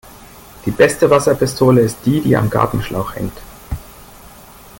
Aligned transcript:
Die 0.65 0.71
beste 0.71 1.11
Wasserpistole 1.11 1.81
ist 1.81 1.99
die, 2.07 2.21
die 2.21 2.35
am 2.35 2.49
Gartenschlauch 2.49 3.13
hängt. 3.13 3.37